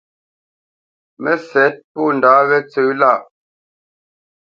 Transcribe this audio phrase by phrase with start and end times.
[1.23, 3.19] Mə́sɛ̌t pô ndǎ wó tsə̄ lâʼ.